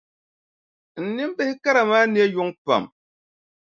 [1.03, 2.83] N nimbihi kara maa ne yuŋ pam.